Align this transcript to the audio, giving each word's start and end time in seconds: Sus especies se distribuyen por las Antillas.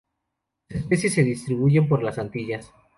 Sus 0.67 0.77
especies 0.81 1.13
se 1.13 1.21
distribuyen 1.23 1.87
por 1.87 2.01
las 2.01 2.17
Antillas. 2.17 2.73